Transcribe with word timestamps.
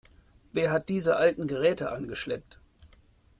Wer 0.51 0.71
hat 0.71 0.89
diese 0.89 1.15
alten 1.15 1.45
Geräte 1.45 1.91
angeschleppt? 1.91 2.59